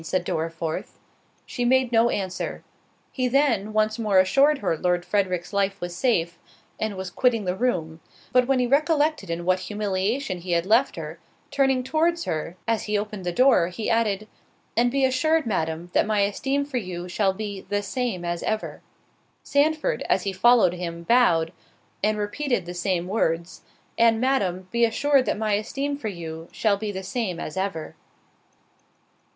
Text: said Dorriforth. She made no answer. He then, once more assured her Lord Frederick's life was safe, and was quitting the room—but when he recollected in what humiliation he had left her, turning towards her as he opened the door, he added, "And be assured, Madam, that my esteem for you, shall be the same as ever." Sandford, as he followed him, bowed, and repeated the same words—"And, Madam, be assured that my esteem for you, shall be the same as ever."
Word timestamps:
said 0.03 0.23
Dorriforth. 0.25 0.97
She 1.45 1.63
made 1.63 1.91
no 1.91 2.09
answer. 2.09 2.63
He 3.11 3.27
then, 3.27 3.71
once 3.71 3.99
more 3.99 4.17
assured 4.17 4.57
her 4.57 4.75
Lord 4.75 5.05
Frederick's 5.05 5.53
life 5.53 5.79
was 5.79 5.95
safe, 5.95 6.39
and 6.79 6.95
was 6.97 7.11
quitting 7.11 7.45
the 7.45 7.55
room—but 7.55 8.47
when 8.47 8.57
he 8.57 8.65
recollected 8.65 9.29
in 9.29 9.45
what 9.45 9.59
humiliation 9.59 10.39
he 10.39 10.53
had 10.53 10.65
left 10.65 10.95
her, 10.95 11.19
turning 11.51 11.83
towards 11.83 12.23
her 12.23 12.57
as 12.67 12.85
he 12.85 12.97
opened 12.97 13.27
the 13.27 13.31
door, 13.31 13.67
he 13.67 13.91
added, 13.91 14.27
"And 14.75 14.89
be 14.89 15.05
assured, 15.05 15.45
Madam, 15.45 15.91
that 15.93 16.07
my 16.07 16.21
esteem 16.21 16.65
for 16.65 16.77
you, 16.77 17.07
shall 17.07 17.31
be 17.33 17.61
the 17.69 17.83
same 17.83 18.25
as 18.25 18.41
ever." 18.41 18.81
Sandford, 19.43 20.01
as 20.09 20.23
he 20.23 20.33
followed 20.33 20.73
him, 20.73 21.03
bowed, 21.03 21.53
and 22.03 22.17
repeated 22.17 22.65
the 22.65 22.73
same 22.73 23.07
words—"And, 23.07 24.19
Madam, 24.19 24.67
be 24.71 24.83
assured 24.83 25.27
that 25.27 25.37
my 25.37 25.53
esteem 25.53 25.95
for 25.95 26.07
you, 26.07 26.47
shall 26.51 26.75
be 26.75 26.91
the 26.91 27.03
same 27.03 27.39
as 27.39 27.55
ever." 27.55 27.95